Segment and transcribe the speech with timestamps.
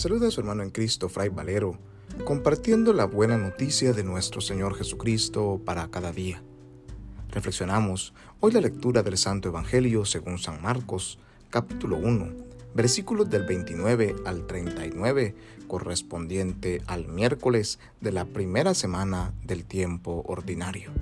[0.00, 1.78] saluda su hermano en Cristo, Fray Valero,
[2.24, 6.42] compartiendo la buena noticia de nuestro Señor Jesucristo para cada día.
[7.28, 11.18] Reflexionamos hoy la lectura del Santo Evangelio según San Marcos,
[11.50, 12.30] capítulo 1,
[12.72, 15.34] versículos del 29 al 39,
[15.68, 20.92] correspondiente al miércoles de la primera semana del tiempo ordinario.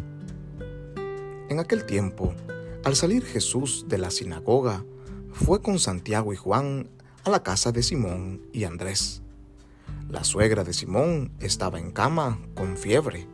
[1.49, 2.35] En aquel tiempo,
[2.83, 4.85] al salir Jesús de la sinagoga,
[5.31, 6.89] fue con Santiago y Juan
[7.25, 9.23] a la casa de Simón y Andrés.
[10.09, 13.27] La suegra de Simón estaba en cama con fiebre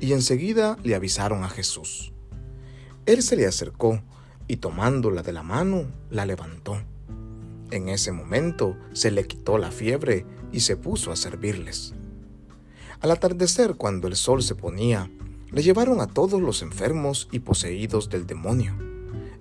[0.00, 2.12] y enseguida le avisaron a Jesús.
[3.06, 4.02] Él se le acercó
[4.48, 6.82] y tomándola de la mano, la levantó.
[7.70, 11.94] En ese momento se le quitó la fiebre y se puso a servirles.
[13.00, 15.10] Al atardecer, cuando el sol se ponía,
[15.52, 18.76] le llevaron a todos los enfermos y poseídos del demonio,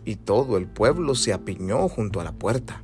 [0.05, 2.83] y todo el pueblo se apiñó junto a la puerta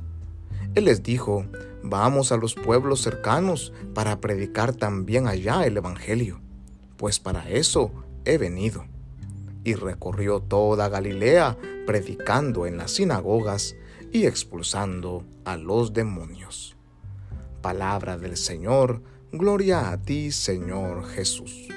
[0.73, 1.45] Él les dijo,
[1.83, 6.39] vamos a los pueblos cercanos para predicar también allá el Evangelio,
[6.95, 7.91] pues para eso
[8.23, 8.85] he venido.
[9.63, 13.75] Y recorrió toda Galilea, predicando en las sinagogas
[14.13, 16.77] y expulsando a los demonios.
[17.61, 21.67] Palabra del Señor, gloria a ti, Señor Jesús.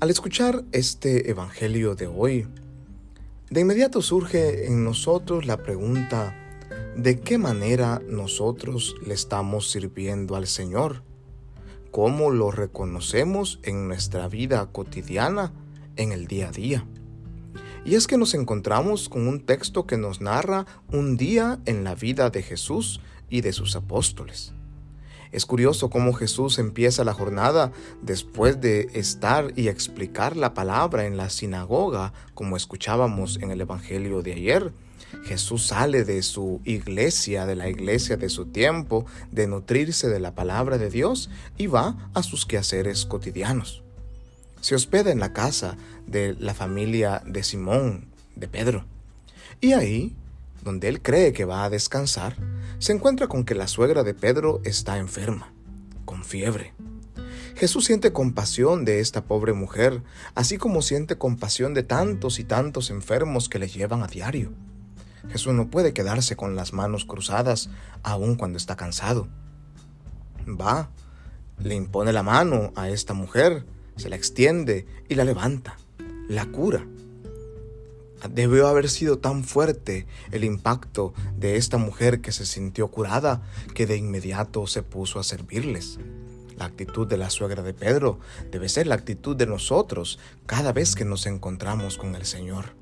[0.00, 2.46] Al escuchar este Evangelio de hoy,
[3.50, 6.34] de inmediato surge en nosotros la pregunta,
[6.96, 11.02] ¿de qué manera nosotros le estamos sirviendo al Señor?
[11.92, 15.52] ¿Cómo lo reconocemos en nuestra vida cotidiana,
[15.94, 16.86] en el día a día?
[17.84, 21.94] Y es que nos encontramos con un texto que nos narra un día en la
[21.94, 24.54] vida de Jesús y de sus apóstoles.
[25.32, 27.72] Es curioso cómo Jesús empieza la jornada
[28.02, 34.22] después de estar y explicar la palabra en la sinagoga, como escuchábamos en el Evangelio
[34.22, 34.72] de ayer.
[35.24, 40.34] Jesús sale de su iglesia, de la iglesia de su tiempo, de nutrirse de la
[40.34, 43.82] palabra de Dios y va a sus quehaceres cotidianos.
[44.60, 45.76] Se hospeda en la casa
[46.06, 48.84] de la familia de Simón, de Pedro.
[49.60, 50.16] Y ahí
[50.66, 52.36] donde él cree que va a descansar,
[52.78, 55.52] se encuentra con que la suegra de Pedro está enferma,
[56.04, 56.74] con fiebre.
[57.56, 60.02] Jesús siente compasión de esta pobre mujer,
[60.34, 64.52] así como siente compasión de tantos y tantos enfermos que le llevan a diario.
[65.30, 67.70] Jesús no puede quedarse con las manos cruzadas
[68.02, 69.28] aun cuando está cansado.
[70.46, 70.90] Va,
[71.58, 73.64] le impone la mano a esta mujer,
[73.96, 75.78] se la extiende y la levanta,
[76.28, 76.86] la cura.
[78.28, 83.42] Debió haber sido tan fuerte el impacto de esta mujer que se sintió curada
[83.74, 85.98] que de inmediato se puso a servirles.
[86.56, 88.18] La actitud de la suegra de Pedro
[88.50, 92.74] debe ser la actitud de nosotros cada vez que nos encontramos con el Señor.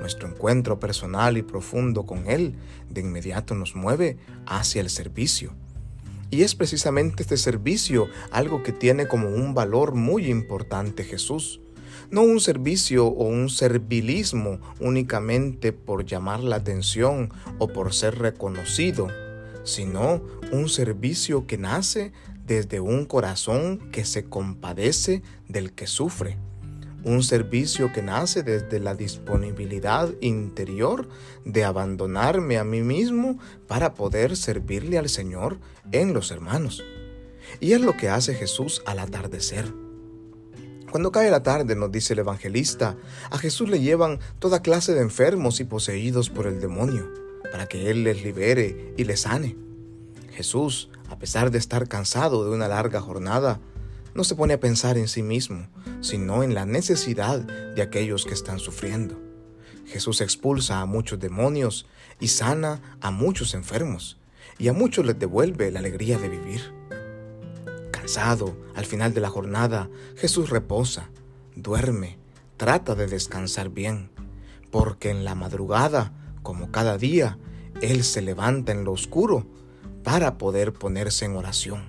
[0.00, 2.54] Nuestro encuentro personal y profundo con Él
[2.90, 5.54] de inmediato nos mueve hacia el servicio.
[6.30, 11.60] Y es precisamente este servicio algo que tiene como un valor muy importante Jesús
[12.10, 19.08] no un servicio o un servilismo únicamente por llamar la atención o por ser reconocido,
[19.64, 22.12] sino un servicio que nace
[22.46, 26.38] desde un corazón que se compadece del que sufre.
[27.04, 31.08] Un servicio que nace desde la disponibilidad interior
[31.44, 35.58] de abandonarme a mí mismo para poder servirle al Señor
[35.92, 36.82] en los hermanos.
[37.60, 39.85] Y es lo que hace Jesús al atardecer.
[40.96, 42.96] Cuando cae la tarde, nos dice el evangelista,
[43.30, 47.06] a Jesús le llevan toda clase de enfermos y poseídos por el demonio,
[47.52, 49.58] para que Él les libere y les sane.
[50.32, 53.60] Jesús, a pesar de estar cansado de una larga jornada,
[54.14, 55.68] no se pone a pensar en sí mismo,
[56.00, 59.20] sino en la necesidad de aquellos que están sufriendo.
[59.84, 61.84] Jesús expulsa a muchos demonios
[62.20, 64.16] y sana a muchos enfermos,
[64.56, 66.75] y a muchos les devuelve la alegría de vivir
[68.74, 71.10] al final de la jornada, Jesús reposa,
[71.56, 72.18] duerme,
[72.56, 74.10] trata de descansar bien,
[74.70, 76.12] porque en la madrugada,
[76.42, 77.36] como cada día,
[77.82, 79.46] Él se levanta en lo oscuro
[80.04, 81.82] para poder ponerse en oración,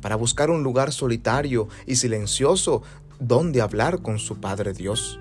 [0.00, 2.82] para buscar un lugar solitario y silencioso
[3.20, 5.20] donde hablar con su Padre Dios.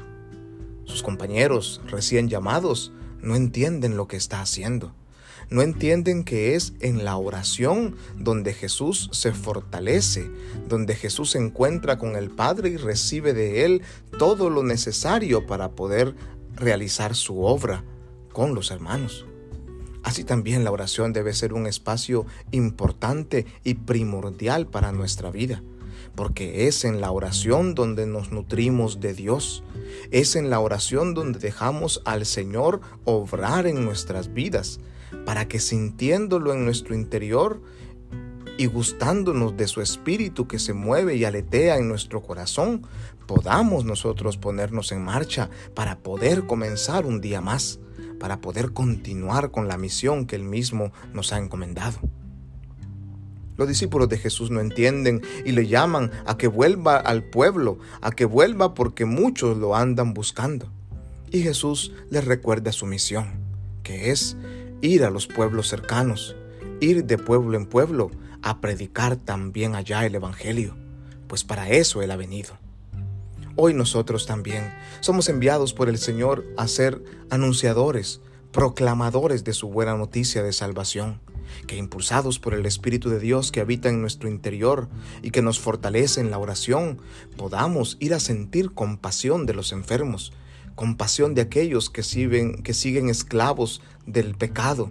[0.85, 2.91] Sus compañeros recién llamados
[3.21, 4.91] no entienden lo que está haciendo.
[5.51, 10.31] No entienden que es en la oración donde Jesús se fortalece,
[10.67, 13.81] donde Jesús se encuentra con el Padre y recibe de Él
[14.17, 16.15] todo lo necesario para poder
[16.55, 17.83] realizar su obra
[18.31, 19.25] con los hermanos.
[20.03, 25.61] Así también la oración debe ser un espacio importante y primordial para nuestra vida
[26.15, 29.63] porque es en la oración donde nos nutrimos de Dios.
[30.11, 34.79] Es en la oración donde dejamos al Señor obrar en nuestras vidas,
[35.25, 37.61] para que sintiéndolo en nuestro interior
[38.57, 42.83] y gustándonos de su espíritu que se mueve y aletea en nuestro corazón,
[43.25, 47.79] podamos nosotros ponernos en marcha para poder comenzar un día más,
[48.19, 51.97] para poder continuar con la misión que Él mismo nos ha encomendado.
[53.57, 58.11] Los discípulos de Jesús no entienden y le llaman a que vuelva al pueblo, a
[58.11, 60.71] que vuelva porque muchos lo andan buscando.
[61.31, 63.27] Y Jesús les recuerda su misión,
[63.83, 64.35] que es
[64.81, 66.35] ir a los pueblos cercanos,
[66.79, 68.11] ir de pueblo en pueblo
[68.41, 70.75] a predicar también allá el Evangelio,
[71.27, 72.57] pues para eso Él ha venido.
[73.55, 79.95] Hoy nosotros también somos enviados por el Señor a ser anunciadores, proclamadores de su buena
[79.95, 81.19] noticia de salvación
[81.67, 84.89] que impulsados por el Espíritu de Dios que habita en nuestro interior
[85.21, 86.99] y que nos fortalece en la oración,
[87.37, 90.33] podamos ir a sentir compasión de los enfermos,
[90.75, 93.81] compasión de aquellos que siguen, que siguen esclavos
[94.11, 94.89] del pecado,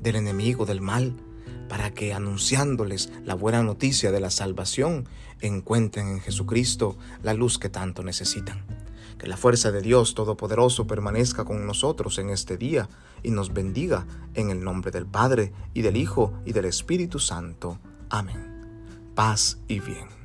[0.00, 1.14] del enemigo, del mal,
[1.68, 5.08] para que anunciándoles la buena noticia de la salvación,
[5.40, 8.64] encuentren en Jesucristo la luz que tanto necesitan.
[9.18, 12.88] Que la fuerza de Dios Todopoderoso permanezca con nosotros en este día
[13.22, 17.78] y nos bendiga en el nombre del Padre y del Hijo y del Espíritu Santo.
[18.10, 19.12] Amén.
[19.14, 20.17] Paz y bien.